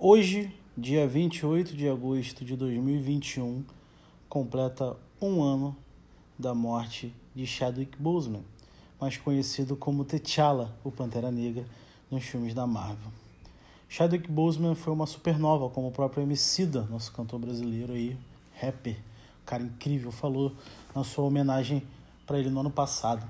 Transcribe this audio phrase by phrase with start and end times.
[0.00, 3.64] Hoje, dia 28 de agosto de 2021,
[4.28, 5.76] completa um ano
[6.38, 8.44] da morte de Chadwick Boseman,
[9.00, 11.66] mais conhecido como T'Challa, o Pantera Negra,
[12.08, 13.10] nos filmes da Marvel.
[13.88, 18.16] Chadwick Boseman foi uma supernova, como o próprio Emicida, nosso cantor brasileiro aí,
[18.54, 18.96] rapper,
[19.44, 20.52] cara incrível, falou
[20.94, 21.82] na sua homenagem
[22.24, 23.28] para ele no ano passado.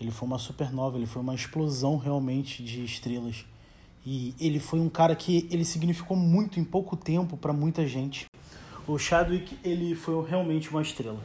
[0.00, 3.44] Ele foi uma supernova, ele foi uma explosão realmente de estrelas.
[4.04, 8.26] E ele foi um cara que ele significou muito em pouco tempo para muita gente.
[8.86, 11.22] O Chadwick, ele foi realmente uma estrela.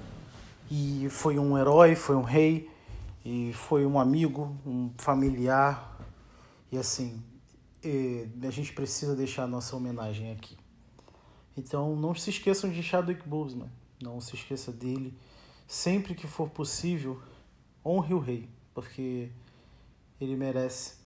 [0.70, 2.70] E foi um herói, foi um rei,
[3.24, 5.98] e foi um amigo, um familiar.
[6.72, 7.22] E assim,
[8.42, 10.58] a gente precisa deixar a nossa homenagem aqui.
[11.56, 13.70] Então não se esqueçam de Chadwick Boseman.
[14.02, 15.14] Não se esqueça dele.
[15.68, 17.22] Sempre que for possível,
[17.86, 19.30] honre o rei, porque
[20.20, 21.03] ele merece.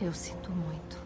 [0.00, 0.98] Eu sinto muito.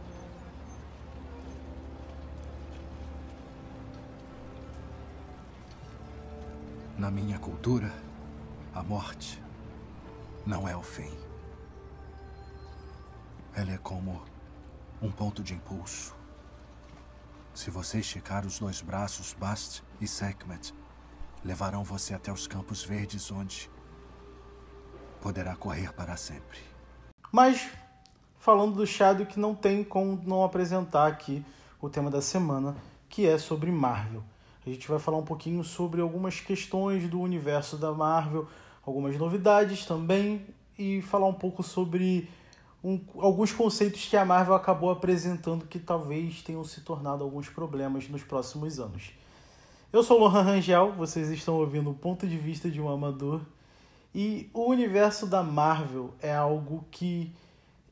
[6.96, 7.92] Na minha cultura,
[8.72, 9.42] a morte
[10.46, 11.12] não é o fim.
[13.52, 14.24] Ela é como
[15.02, 16.14] um ponto de impulso.
[17.52, 20.72] Se você esticar os dois braços, Bast e Sekhmet
[21.44, 23.68] levarão você até os campos verdes onde
[25.20, 26.60] poderá correr para sempre.
[27.32, 27.68] Mas
[28.44, 31.42] falando do Shadow que não tem como não apresentar aqui
[31.80, 32.76] o tema da semana,
[33.08, 34.22] que é sobre Marvel.
[34.66, 38.46] A gente vai falar um pouquinho sobre algumas questões do universo da Marvel,
[38.84, 40.44] algumas novidades também
[40.78, 42.28] e falar um pouco sobre
[42.84, 48.10] um, alguns conceitos que a Marvel acabou apresentando que talvez tenham se tornado alguns problemas
[48.10, 49.12] nos próximos anos.
[49.90, 53.40] Eu sou Lohan Rangel, vocês estão ouvindo o ponto de vista de um amador
[54.14, 57.32] e o universo da Marvel é algo que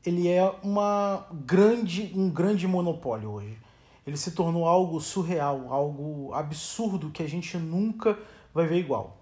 [0.05, 3.57] ele é uma grande, um grande monopólio hoje.
[4.05, 8.17] Ele se tornou algo surreal, algo absurdo que a gente nunca
[8.53, 9.17] vai ver igual.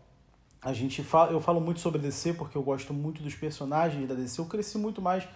[0.61, 4.07] A gente fala, eu falo muito sobre a DC porque eu gosto muito dos personagens
[4.07, 4.39] da DC.
[4.41, 5.27] Eu cresci muito mais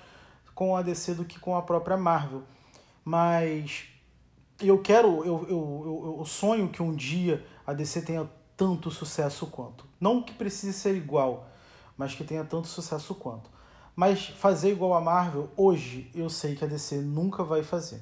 [0.53, 2.43] com a DC do que com a própria Marvel.
[3.03, 3.85] Mas
[4.59, 9.85] eu quero, eu, eu, eu, sonho que um dia a DC tenha tanto sucesso quanto.
[9.99, 11.47] Não que precise ser igual,
[11.97, 13.49] mas que tenha tanto sucesso quanto.
[13.95, 18.01] Mas fazer igual a Marvel, hoje eu sei que a DC nunca vai fazer.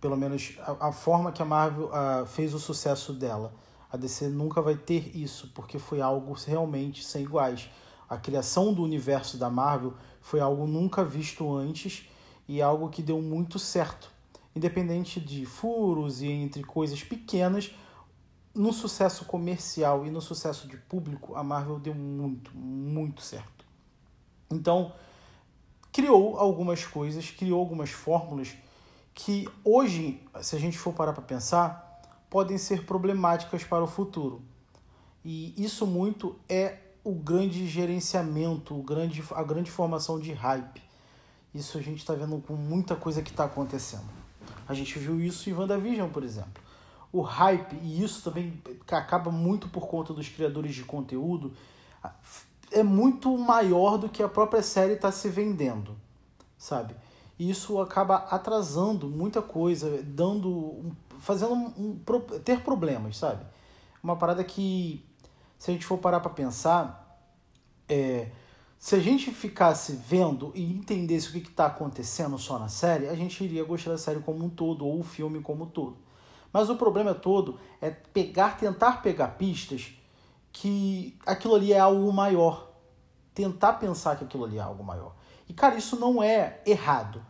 [0.00, 3.54] Pelo menos a, a forma que a Marvel uh, fez o sucesso dela.
[3.90, 7.70] A DC nunca vai ter isso, porque foi algo realmente sem iguais.
[8.08, 12.08] A criação do universo da Marvel foi algo nunca visto antes
[12.48, 14.10] e algo que deu muito certo.
[14.56, 17.70] Independente de furos e entre coisas pequenas,
[18.54, 23.64] no sucesso comercial e no sucesso de público, a Marvel deu muito, muito certo.
[24.50, 24.92] Então,
[25.92, 28.56] criou algumas coisas, criou algumas fórmulas
[29.14, 34.42] que hoje, se a gente for parar para pensar, podem ser problemáticas para o futuro.
[35.22, 40.82] E isso muito é o grande gerenciamento, o grande, a grande formação de hype.
[41.54, 44.08] Isso a gente está vendo com muita coisa que está acontecendo.
[44.66, 46.62] A gente viu isso em WandaVision, por exemplo.
[47.12, 48.58] O hype, e isso também
[48.90, 51.52] acaba muito por conta dos criadores de conteúdo,
[52.72, 55.96] é muito maior do que a própria série está se vendendo,
[56.56, 56.94] sabe?
[57.38, 62.00] E isso acaba atrasando muita coisa, dando, fazendo um, um,
[62.44, 63.44] ter problemas, sabe?
[64.02, 65.04] Uma parada que,
[65.58, 67.20] se a gente for parar para pensar,
[67.88, 68.28] é,
[68.78, 73.14] se a gente ficasse vendo e entendesse o que está acontecendo só na série, a
[73.14, 75.96] gente iria gostar da série como um todo ou o filme como um todo.
[76.52, 79.94] Mas o problema todo é pegar, tentar pegar pistas
[80.52, 82.70] que aquilo ali é algo maior.
[83.34, 85.14] Tentar pensar que aquilo ali é algo maior.
[85.48, 87.24] E, cara, isso não é errado.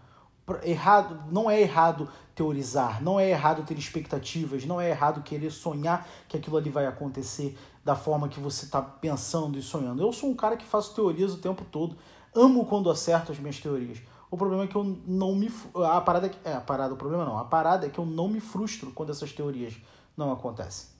[0.65, 6.06] Errado, não é errado teorizar, não é errado ter expectativas, não é errado querer sonhar
[6.28, 10.03] que aquilo ali vai acontecer da forma que você está pensando e sonhando.
[10.03, 11.97] Eu sou um cara que faço teorias o tempo todo,
[12.34, 13.98] amo quando acerto as minhas teorias.
[14.30, 17.39] O problema é que eu não me a parada é a parada, o problema não,
[17.39, 19.77] a parada é que eu não me frustro quando essas teorias
[20.16, 20.91] não acontecem.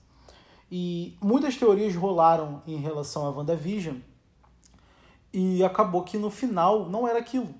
[0.71, 3.97] E muitas teorias rolaram em relação a WandaVision
[5.33, 7.53] e acabou que no final não era aquilo.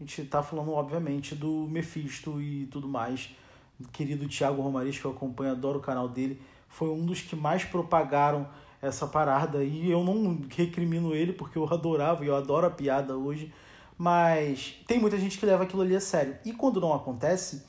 [0.00, 3.30] A gente está falando, obviamente, do Mephisto e tudo mais.
[3.78, 7.36] O querido Thiago Romariz, que eu acompanho, adoro o canal dele, foi um dos que
[7.36, 8.48] mais propagaram
[8.80, 9.62] essa parada.
[9.62, 13.52] E eu não recrimino ele, porque eu adorava e eu adoro a piada hoje.
[13.96, 16.36] Mas tem muita gente que leva aquilo ali a sério.
[16.44, 17.64] E quando não acontece,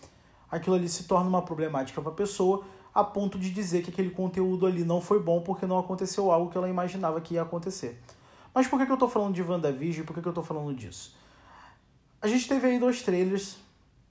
[0.49, 2.65] aquilo ali se torna uma problemática para a pessoa
[2.95, 6.49] a ponto de dizer que aquele conteúdo ali não foi bom porque não aconteceu algo
[6.49, 8.01] que ela imaginava que ia acontecer.
[8.53, 10.05] Mas por que, que eu tô falando de WandaVision?
[10.05, 11.13] Por que, que eu tô falando disso?
[12.21, 13.57] A gente teve aí dois trailers,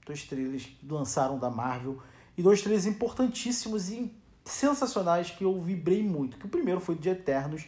[0.05, 1.97] dois trailers que lançaram da Marvel,
[2.37, 6.37] e dois trailers importantíssimos e sensacionais que eu vibrei muito.
[6.37, 7.65] Que o primeiro foi de Eternos.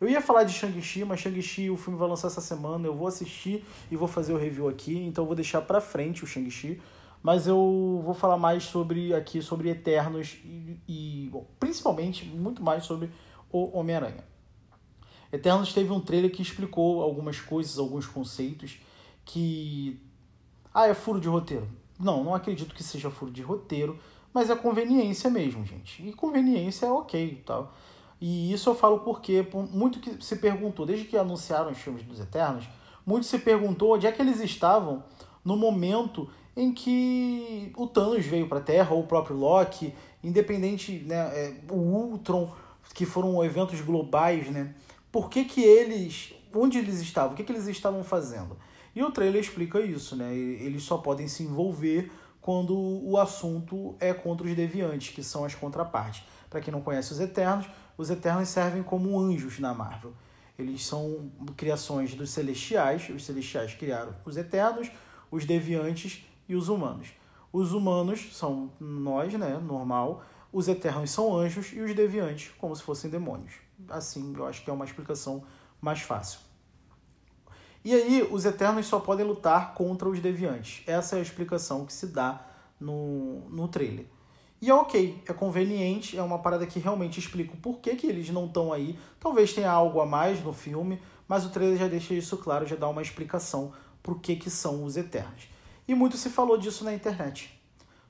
[0.00, 3.06] Eu ia falar de Shang-Chi, mas Shang-Chi o filme vai lançar essa semana, eu vou
[3.06, 6.80] assistir e vou fazer o review aqui, então eu vou deixar pra frente o Shang-Chi.
[7.24, 12.84] Mas eu vou falar mais sobre aqui sobre Eternos e, e bom, principalmente muito mais
[12.84, 13.10] sobre
[13.50, 14.22] o Homem-Aranha.
[15.32, 18.78] Eternos teve um trailer que explicou algumas coisas, alguns conceitos
[19.24, 19.98] que
[20.74, 21.66] ah, é furo de roteiro.
[21.98, 23.98] Não, não acredito que seja furo de roteiro,
[24.30, 26.06] mas é conveniência mesmo, gente.
[26.06, 27.72] E conveniência é ok, tal.
[28.20, 32.02] E isso eu falo porque por muito que se perguntou, desde que anunciaram os filmes
[32.02, 32.68] dos Eternos,
[33.06, 35.02] muito se perguntou onde é que eles estavam
[35.42, 41.04] no momento em que o Thanos veio para a Terra, ou o próprio Loki, independente,
[41.06, 42.52] né, é, o Ultron,
[42.94, 44.74] que foram eventos globais, né?
[45.10, 48.56] Por que, que eles, onde eles estavam, o que, que eles estavam fazendo?
[48.94, 50.32] E o trailer explica isso, né?
[50.34, 52.10] Eles só podem se envolver
[52.40, 56.22] quando o assunto é contra os deviantes, que são as contrapartes.
[56.48, 57.66] Para quem não conhece os Eternos,
[57.96, 60.12] os Eternos servem como anjos na Marvel.
[60.56, 64.90] Eles são criações dos Celestiais, os Celestiais criaram os Eternos,
[65.30, 67.08] os Deviantes e os humanos.
[67.52, 72.82] Os humanos são nós, né, normal, os Eternos são anjos e os Deviantes como se
[72.82, 73.54] fossem demônios.
[73.88, 75.42] Assim, eu acho que é uma explicação
[75.80, 76.40] mais fácil.
[77.84, 80.82] E aí, os Eternos só podem lutar contra os Deviantes.
[80.86, 82.46] Essa é a explicação que se dá
[82.80, 84.06] no, no trailer.
[84.60, 88.30] E é ok, é conveniente, é uma parada que realmente explica o porquê que eles
[88.30, 88.98] não estão aí.
[89.20, 90.98] Talvez tenha algo a mais no filme,
[91.28, 94.84] mas o trailer já deixa isso claro, já dá uma explicação por que, que são
[94.84, 95.48] os Eternos.
[95.86, 97.54] E muito se falou disso na internet.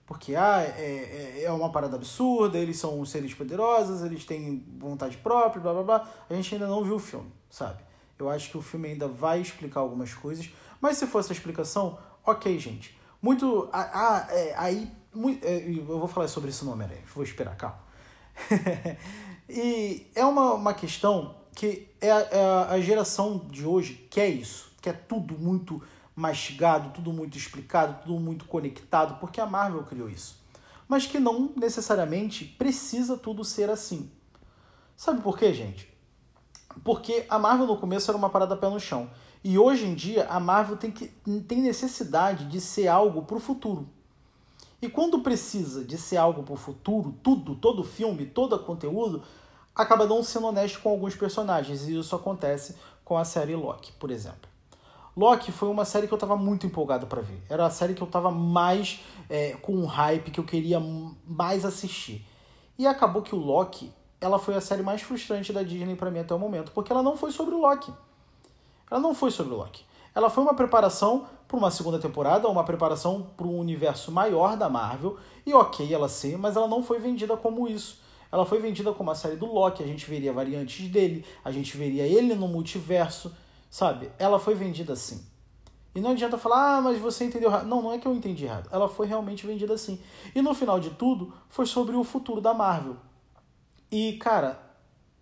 [0.06, 5.16] Porque ah, é, é, é uma parada absurda, eles são seres poderosos, eles têm vontade
[5.16, 6.08] própria, blá blá blá.
[6.28, 7.82] A gente ainda não viu o filme, sabe?
[8.18, 10.50] Eu acho que o filme ainda vai explicar algumas coisas.
[10.80, 12.96] Mas se fosse a explicação, ok, gente.
[13.20, 13.68] Muito.
[13.72, 14.90] Ah, é, aí.
[15.42, 17.02] É, eu vou falar sobre isso no Homem-Aranha.
[17.14, 17.78] Vou esperar, calma.
[19.48, 24.72] e é uma, uma questão que é a, é a geração de hoje quer isso.
[24.82, 25.82] Quer tudo muito
[26.14, 30.42] mastigado, tudo muito explicado, tudo muito conectado, porque a Marvel criou isso.
[30.86, 34.10] Mas que não necessariamente precisa tudo ser assim.
[34.96, 35.92] Sabe por quê, gente?
[36.84, 39.10] Porque a Marvel no começo era uma parada pé no chão.
[39.42, 41.08] E hoje em dia a Marvel tem, que,
[41.46, 43.88] tem necessidade de ser algo para o futuro.
[44.80, 49.22] E quando precisa de ser algo para o futuro, tudo, todo filme, todo conteúdo,
[49.74, 51.88] acaba não sendo honesto com alguns personagens.
[51.88, 54.53] E isso acontece com a série Loki, por exemplo.
[55.16, 57.40] Loki foi uma série que eu estava muito empolgado para ver.
[57.48, 59.00] Era a série que eu estava mais
[59.30, 60.80] é, com um hype, que eu queria
[61.26, 62.26] mais assistir.
[62.76, 66.20] E acabou que o Loki ela foi a série mais frustrante da Disney para mim
[66.20, 67.92] até o momento, porque ela não foi sobre o Loki.
[68.90, 69.84] Ela não foi sobre o Loki.
[70.14, 74.68] Ela foi uma preparação para uma segunda temporada, uma preparação para um universo maior da
[74.68, 78.00] Marvel, e ok ela ser, mas ela não foi vendida como isso.
[78.32, 81.76] Ela foi vendida como a série do Loki, a gente veria variantes dele, a gente
[81.76, 83.34] veria ele no multiverso,
[83.74, 84.12] sabe?
[84.20, 85.26] Ela foi vendida assim.
[85.96, 87.66] E não adianta falar, ah, mas você entendeu errado.
[87.66, 88.68] Não, não é que eu entendi errado.
[88.70, 90.00] Ela foi realmente vendida assim.
[90.32, 92.96] E no final de tudo, foi sobre o futuro da Marvel.
[93.90, 94.60] E, cara,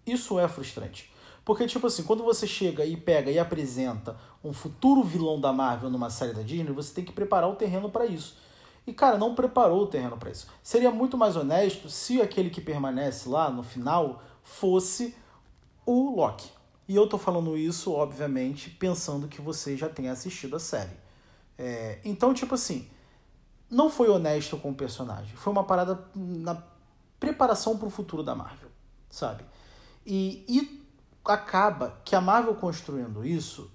[0.06, 1.10] isso é frustrante.
[1.46, 5.88] Porque, tipo assim, quando você chega e pega e apresenta um futuro vilão da Marvel
[5.88, 8.36] numa série da Disney, você tem que preparar o terreno para isso.
[8.86, 10.46] E, cara, não preparou o terreno para isso.
[10.62, 15.16] Seria muito mais honesto se aquele que permanece lá no final fosse
[15.86, 16.50] o Loki.
[16.88, 20.96] E eu tô falando isso, obviamente, pensando que você já tenha assistido a série.
[21.56, 22.88] É, então, tipo assim,
[23.70, 25.34] não foi honesto com o personagem.
[25.36, 26.62] Foi uma parada na
[27.18, 28.68] preparação para o futuro da Marvel,
[29.08, 29.44] sabe?
[30.04, 30.82] E, e
[31.24, 33.70] acaba que a Marvel construindo isso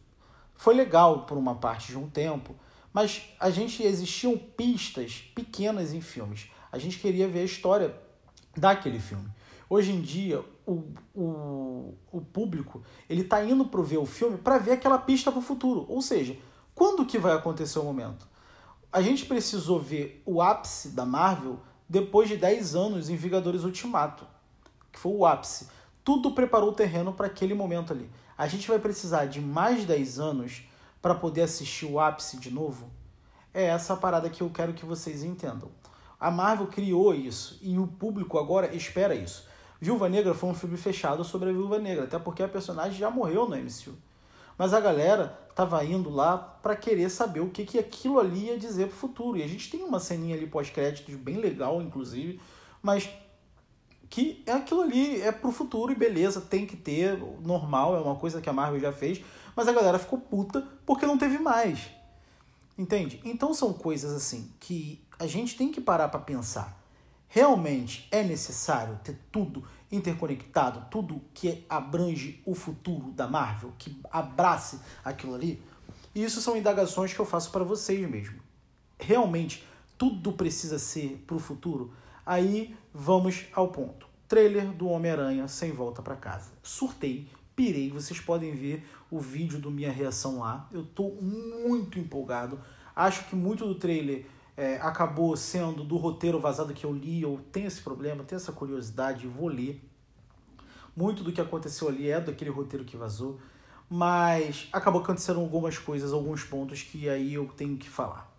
[0.56, 2.56] foi legal por uma parte de um tempo,
[2.92, 6.50] mas a gente existiam pistas pequenas em filmes.
[6.72, 7.96] A gente queria ver a história
[8.56, 9.30] daquele filme.
[9.70, 10.84] Hoje em dia, o,
[11.16, 15.40] o, o público ele tá indo para ver o filme para ver aquela pista para
[15.40, 15.86] o futuro.
[15.88, 16.38] Ou seja,
[16.76, 18.28] quando que vai acontecer o momento?
[18.92, 24.28] A gente precisou ver o ápice da Marvel depois de 10 anos em Vingadores Ultimato,
[24.92, 25.70] que foi o ápice.
[26.04, 28.10] Tudo preparou o terreno para aquele momento ali.
[28.38, 30.64] A gente vai precisar de mais 10 anos
[31.02, 32.90] para poder assistir o ápice de novo?
[33.54, 35.72] É essa a parada que eu quero que vocês entendam.
[36.20, 39.48] A Marvel criou isso e o público agora espera isso.
[39.80, 43.10] Viúva Negra foi um filme fechado sobre a Viúva Negra, até porque a personagem já
[43.10, 43.96] morreu no MCU.
[44.58, 48.58] Mas a galera tava indo lá para querer saber o que, que aquilo ali ia
[48.58, 49.38] dizer pro futuro.
[49.38, 52.42] E a gente tem uma ceninha ali pós-créditos bem legal, inclusive,
[52.82, 53.08] mas
[54.10, 58.16] que é aquilo ali, é pro futuro e beleza, tem que ter, normal, é uma
[58.16, 59.22] coisa que a Marvel já fez,
[59.56, 61.90] mas a galera ficou puta porque não teve mais.
[62.78, 63.20] Entende?
[63.26, 66.78] Então são coisas assim que a gente tem que parar para pensar.
[67.28, 74.80] Realmente é necessário ter tudo interconectado, tudo que abrange o futuro da Marvel, que abrace
[75.04, 75.62] aquilo ali?
[76.16, 78.40] E isso são indagações que eu faço para vocês mesmo.
[79.00, 79.64] Realmente
[79.98, 81.94] tudo precisa ser para o futuro?
[82.26, 84.08] Aí vamos ao ponto.
[84.28, 86.52] Trailer do Homem-Aranha sem volta para casa.
[86.62, 87.90] Surtei, pirei.
[87.90, 90.68] Vocês podem ver o vídeo do minha reação lá.
[90.72, 92.60] Eu tô muito empolgado.
[92.96, 94.26] Acho que muito do trailer
[94.58, 97.22] é, acabou sendo do roteiro vazado que eu li.
[97.22, 99.80] Eu tenho esse problema, tenho essa curiosidade, vou ler.
[100.96, 103.40] Muito do que aconteceu ali é daquele roteiro que vazou.
[103.88, 108.36] Mas acabou acontecendo algumas coisas, alguns pontos que aí eu tenho que falar.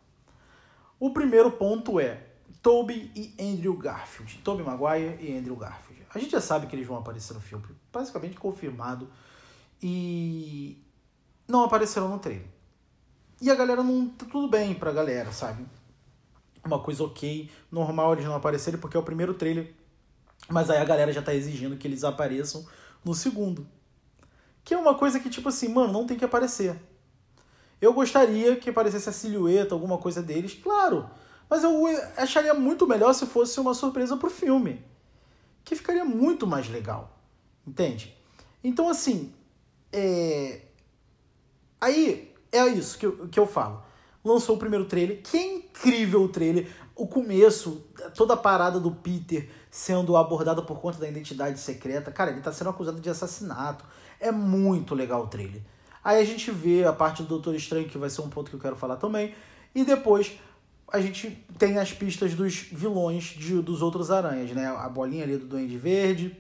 [0.99, 2.27] O primeiro ponto é
[2.61, 4.41] Toby e Andrew Garfield.
[4.43, 6.05] Toby Maguire e Andrew Garfield.
[6.13, 9.09] A gente já sabe que eles vão aparecer no filme, basicamente confirmado.
[9.81, 10.83] E
[11.47, 12.49] não apareceram no trailer.
[13.41, 14.09] E a galera não.
[14.09, 15.65] Tá tudo bem pra galera, sabe?
[16.69, 19.73] Uma coisa ok, normal eles não aparecerem, porque é o primeiro trailer.
[20.51, 22.67] Mas aí a galera já tá exigindo que eles apareçam
[23.03, 23.67] no segundo.
[24.63, 26.79] Que é uma coisa que, tipo assim, mano, não tem que aparecer.
[27.81, 31.09] Eu gostaria que aparecesse a silhueta, alguma coisa deles, claro.
[31.49, 31.87] Mas eu
[32.19, 34.85] acharia muito melhor se fosse uma surpresa pro filme.
[35.65, 37.19] Que ficaria muito mais legal.
[37.67, 38.15] Entende?
[38.63, 39.33] Então, assim.
[39.91, 40.67] É...
[41.81, 43.88] Aí é isso que eu, que eu falo.
[44.25, 46.69] Lançou o primeiro trailer, que é incrível o trailer.
[46.95, 47.85] O começo,
[48.15, 52.11] toda a parada do Peter sendo abordada por conta da identidade secreta.
[52.11, 53.85] Cara, ele tá sendo acusado de assassinato.
[54.19, 55.63] É muito legal o trailer.
[56.03, 58.57] Aí a gente vê a parte do Doutor Estranho, que vai ser um ponto que
[58.57, 59.35] eu quero falar também.
[59.75, 60.39] E depois
[60.91, 64.67] a gente tem as pistas dos vilões de, dos outros aranhas, né?
[64.67, 66.37] A bolinha ali do Duende Verde,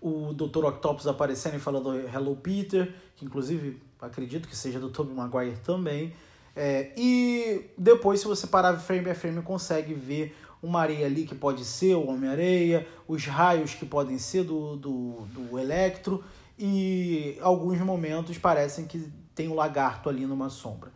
[0.00, 0.66] o Dr.
[0.66, 6.12] Octopus aparecendo e falando Hello Peter, que inclusive acredito que seja do Tobey Maguire também.
[6.60, 11.36] É, e depois, se você parar frame a frame, consegue ver uma areia ali que
[11.36, 16.24] pode ser o Homem-Areia, os raios que podem ser do, do, do Electro,
[16.58, 20.90] e alguns momentos parecem que tem um lagarto ali numa sombra.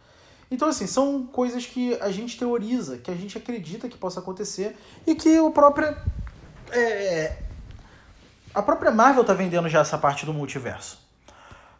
[0.51, 4.77] Então, assim, são coisas que a gente teoriza, que a gente acredita que possa acontecer
[5.07, 5.97] e que o próprio.
[6.73, 7.37] É,
[8.53, 11.02] a própria Marvel tá vendendo já essa parte do multiverso.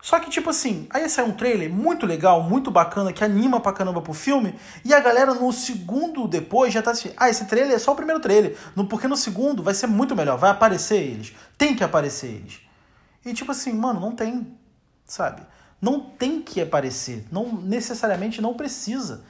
[0.03, 3.73] Só que, tipo assim, aí sai um trailer muito legal, muito bacana, que anima pra
[3.73, 4.53] caramba pro filme,
[4.85, 7.95] e a galera no segundo depois já tá assim, ah, esse trailer é só o
[7.95, 8.59] primeiro trailer,
[8.91, 12.61] porque no segundo vai ser muito melhor, vai aparecer eles, tem que aparecer eles.
[13.25, 14.59] E tipo assim, mano, não tem,
[15.05, 15.43] sabe?
[15.81, 19.23] Não tem que aparecer, não necessariamente não precisa.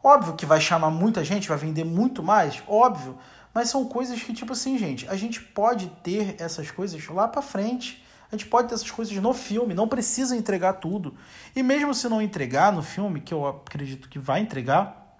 [0.00, 3.18] Óbvio que vai chamar muita gente, vai vender muito mais, óbvio,
[3.52, 7.42] mas são coisas que tipo assim, gente, a gente pode ter essas coisas lá para
[7.42, 8.08] frente.
[8.30, 11.14] A gente pode ter essas coisas no filme, não precisa entregar tudo.
[11.54, 15.18] E mesmo se não entregar no filme, que eu acredito que vai entregar,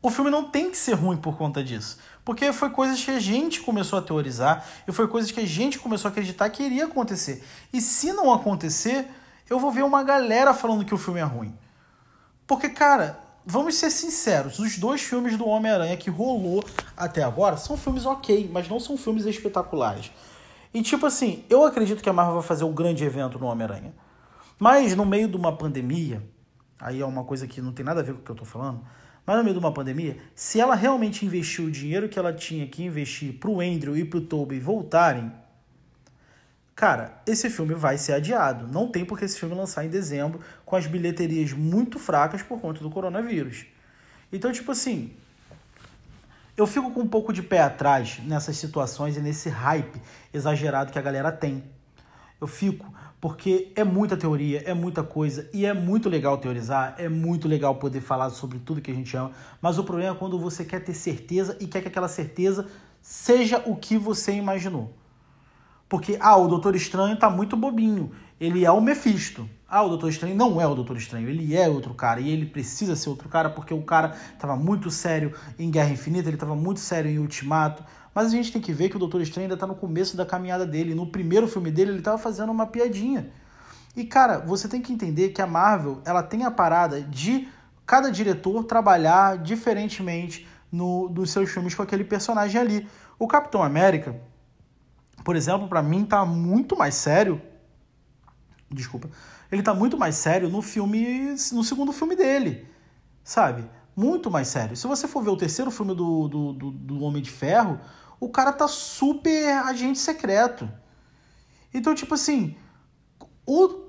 [0.00, 1.98] o filme não tem que ser ruim por conta disso.
[2.24, 5.78] Porque foi coisas que a gente começou a teorizar e foi coisas que a gente
[5.78, 7.44] começou a acreditar que iria acontecer.
[7.72, 9.06] E se não acontecer,
[9.50, 11.54] eu vou ver uma galera falando que o filme é ruim.
[12.46, 16.64] Porque, cara, vamos ser sinceros, os dois filmes do Homem-Aranha que rolou
[16.96, 20.10] até agora são filmes ok, mas não são filmes espetaculares.
[20.72, 23.94] E tipo assim, eu acredito que a Marvel vai fazer um grande evento no Homem-Aranha.
[24.58, 26.22] Mas no meio de uma pandemia,
[26.80, 28.44] aí é uma coisa que não tem nada a ver com o que eu tô
[28.44, 28.80] falando,
[29.24, 32.66] mas no meio de uma pandemia, se ela realmente investiu o dinheiro que ela tinha
[32.66, 35.30] que investir pro Andrew e pro Tobey voltarem,
[36.74, 38.66] cara, esse filme vai ser adiado.
[38.66, 42.80] Não tem porque esse filme lançar em dezembro com as bilheterias muito fracas por conta
[42.80, 43.66] do coronavírus.
[44.32, 45.12] Então, tipo assim,
[46.58, 50.02] eu fico com um pouco de pé atrás nessas situações e nesse hype
[50.34, 51.62] exagerado que a galera tem.
[52.40, 57.08] Eu fico, porque é muita teoria, é muita coisa e é muito legal teorizar, é
[57.08, 59.30] muito legal poder falar sobre tudo que a gente ama,
[59.62, 62.66] mas o problema é quando você quer ter certeza e quer que aquela certeza
[63.00, 64.92] seja o que você imaginou.
[65.88, 69.48] Porque, ah, o Doutor Estranho tá muito bobinho, ele é o Mephisto.
[69.66, 72.46] Ah, o Doutor Estranho não é o Doutor Estranho, ele é outro cara e ele
[72.46, 76.56] precisa ser outro cara porque o cara tava muito sério em Guerra Infinita, ele tava
[76.56, 77.82] muito sério em Ultimato.
[78.14, 80.24] Mas a gente tem que ver que o Doutor Estranho ainda está no começo da
[80.24, 80.94] caminhada dele.
[80.94, 83.30] No primeiro filme dele, ele estava fazendo uma piadinha.
[83.94, 87.48] E, cara, você tem que entender que a Marvel ela tem a parada de
[87.86, 92.88] cada diretor trabalhar diferentemente no, dos seus filmes com aquele personagem ali.
[93.18, 94.14] O Capitão América,
[95.24, 97.40] por exemplo, para mim tá muito mais sério.
[98.70, 99.08] Desculpa.
[99.50, 102.68] Ele tá muito mais sério no filme, no segundo filme dele,
[103.24, 103.68] sabe?
[103.96, 104.76] Muito mais sério.
[104.76, 107.80] Se você for ver o terceiro filme do, do, do, do Homem de Ferro,
[108.20, 110.68] O cara tá super agente secreto.
[111.72, 112.56] Então, tipo assim,
[113.46, 113.86] o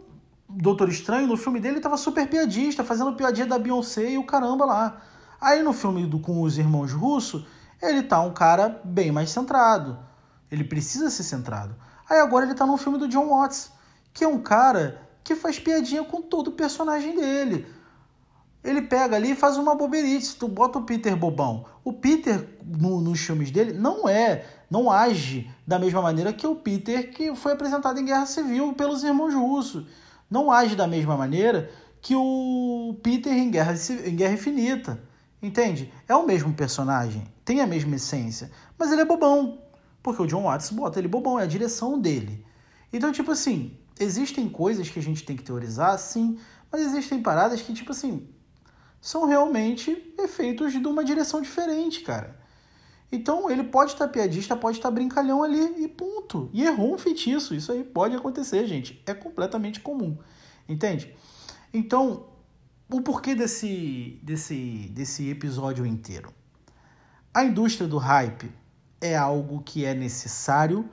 [0.48, 4.66] Doutor Estranho, no filme dele, tava super piadista, fazendo piadinha da Beyoncé e o caramba
[4.66, 5.02] lá.
[5.42, 7.46] Aí no filme do, com os irmãos russos,
[7.82, 9.98] ele tá um cara bem mais centrado.
[10.52, 11.76] Ele precisa ser centrado.
[12.10, 13.72] Aí agora ele tá no filme do John Watts,
[14.14, 17.68] que é um cara que faz piadinha com todo o personagem dele.
[18.64, 20.36] Ele pega ali e faz uma bobeirice.
[20.36, 21.66] Tu bota o Peter bobão.
[21.84, 26.56] O Peter, no, nos filmes dele, não é, não age da mesma maneira que o
[26.56, 29.86] Peter que foi apresentado em Guerra Civil pelos irmãos russos.
[30.30, 33.76] Não age da mesma maneira que o Peter em Guerra,
[34.06, 35.00] em Guerra Infinita.
[35.42, 35.92] Entende?
[36.08, 39.58] É o mesmo personagem, tem a mesma essência, mas ele é bobão.
[40.10, 42.46] Porque o John Watts bota ele bobão, é a direção dele.
[42.92, 46.40] Então, tipo assim, existem coisas que a gente tem que teorizar, sim,
[46.72, 48.28] mas existem paradas que, tipo assim,
[49.00, 52.40] são realmente efeitos de uma direção diferente, cara.
[53.12, 56.50] Então ele pode estar piadista, pode estar brincalhão ali e ponto.
[56.54, 57.56] E errou um feitiço.
[57.56, 59.02] Isso aí pode acontecer, gente.
[59.06, 60.18] É completamente comum.
[60.68, 61.16] Entende?
[61.74, 62.28] Então,
[62.92, 66.32] o porquê desse, desse, desse episódio inteiro?
[67.34, 68.52] A indústria do hype
[69.02, 70.90] é algo que é necessário,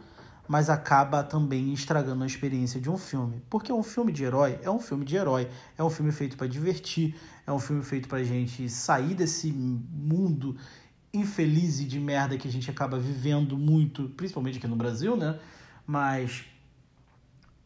[0.48, 3.42] mas acaba também estragando a experiência de um filme.
[3.50, 6.46] Porque um filme de herói é um filme de herói, é um filme feito para
[6.46, 10.56] divertir, é um filme feito para gente sair desse mundo
[11.12, 15.38] infeliz e de merda que a gente acaba vivendo muito, principalmente aqui no Brasil, né?
[15.86, 16.44] Mas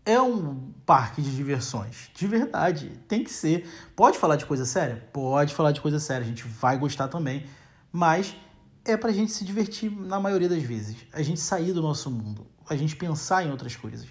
[0.05, 3.69] é um parque de diversões, de verdade, tem que ser.
[3.95, 5.09] Pode falar de coisa séria?
[5.13, 7.45] Pode falar de coisa séria, a gente vai gostar também,
[7.93, 8.35] mas
[8.85, 10.97] é pra gente se divertir na maioria das vezes.
[11.13, 14.07] A gente sair do nosso mundo, a gente pensar em outras coisas.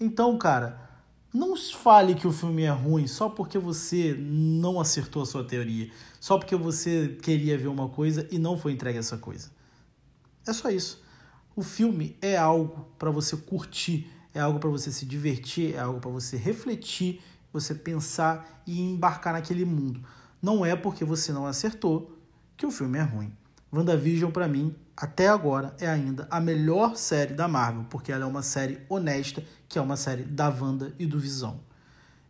[0.00, 0.88] Então, cara,
[1.32, 5.90] não fale que o filme é ruim só porque você não acertou a sua teoria,
[6.20, 9.50] só porque você queria ver uma coisa e não foi entregue essa coisa.
[10.46, 11.02] É só isso.
[11.54, 16.00] O filme é algo para você curtir, é algo para você se divertir, é algo
[16.00, 17.20] para você refletir,
[17.52, 20.02] você pensar e embarcar naquele mundo.
[20.40, 22.16] Não é porque você não acertou
[22.56, 23.32] que o filme é ruim.
[23.72, 28.26] WandaVision, para mim, até agora, é ainda a melhor série da Marvel, porque ela é
[28.26, 31.60] uma série honesta, que é uma série da Wanda e do Visão.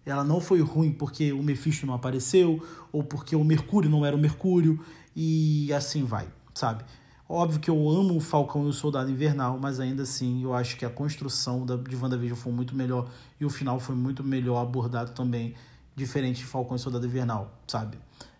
[0.05, 4.16] Ela não foi ruim porque o Mephisto não apareceu, ou porque o Mercúrio não era
[4.16, 6.85] o Mercúrio, e assim vai, sabe?
[7.29, 10.77] Óbvio que eu amo o Falcão e o Soldado Invernal, mas ainda assim eu acho
[10.77, 14.62] que a construção da, de WandaVision foi muito melhor e o final foi muito melhor
[14.62, 15.55] abordado também,
[15.94, 17.98] diferente de Falcão e Soldado Invernal, sabe?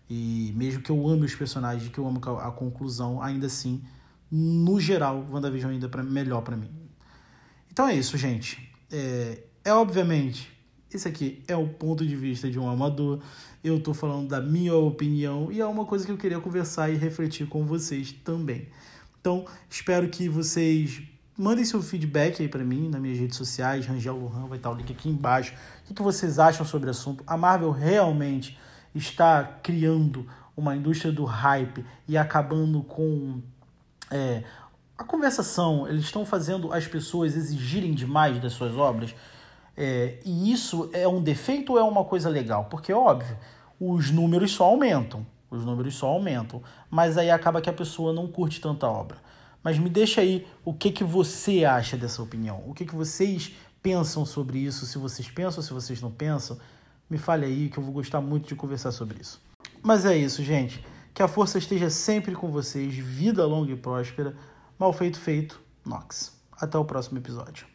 [0.09, 3.83] E mesmo que eu ame os personagens, que eu amo a conclusão, ainda assim,
[4.31, 6.69] no geral, WandaVision ainda é melhor para mim.
[7.71, 8.71] Então é isso, gente.
[8.91, 10.51] É, é obviamente,
[10.91, 13.19] esse aqui é o ponto de vista de um amador.
[13.63, 16.95] Eu tô falando da minha opinião e é uma coisa que eu queria conversar e
[16.95, 18.67] refletir com vocês também.
[19.21, 21.03] Então, espero que vocês
[21.37, 23.85] mandem seu feedback aí para mim nas minhas redes sociais.
[23.85, 25.53] Rangel Lohan vai estar o link aqui embaixo.
[25.89, 27.23] O que vocês acham sobre o assunto?
[27.27, 28.57] A Marvel realmente
[28.93, 33.41] está criando uma indústria do hype e acabando com
[34.11, 34.43] é,
[34.97, 39.15] a conversação, eles estão fazendo as pessoas exigirem demais das suas obras.
[39.77, 42.65] É, e isso é um defeito ou é uma coisa legal?
[42.65, 43.37] Porque, óbvio,
[43.79, 45.25] os números só aumentam.
[45.49, 46.61] Os números só aumentam.
[46.89, 49.17] Mas aí acaba que a pessoa não curte tanta obra.
[49.63, 52.61] Mas me deixa aí o que, que você acha dessa opinião.
[52.67, 56.57] O que, que vocês pensam sobre isso, se vocês pensam, se vocês não pensam
[57.09, 59.41] me fale aí que eu vou gostar muito de conversar sobre isso.
[59.81, 60.83] Mas é isso, gente.
[61.13, 64.35] Que a força esteja sempre com vocês, vida longa e próspera.
[64.77, 66.37] Mal feito, feito, Nox.
[66.51, 67.65] Até o próximo episódio.